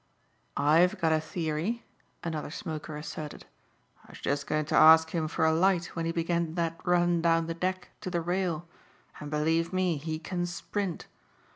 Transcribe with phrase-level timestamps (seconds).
[0.57, 1.83] "I've got a theory,"
[2.23, 3.45] another smoker asserted.
[4.03, 7.21] "I was just going to ask him for a light when he began that run
[7.21, 8.67] down the deck to the rail
[9.19, 11.05] and believe me he can sprint.